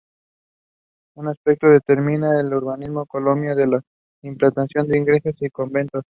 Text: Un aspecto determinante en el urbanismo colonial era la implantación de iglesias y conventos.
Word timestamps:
Un 1.15 1.27
aspecto 1.27 1.67
determinante 1.67 2.39
en 2.39 2.47
el 2.47 2.53
urbanismo 2.55 3.05
colonial 3.05 3.59
era 3.59 3.67
la 3.67 3.81
implantación 4.23 4.87
de 4.87 4.97
iglesias 4.97 5.35
y 5.41 5.49
conventos. 5.51 6.03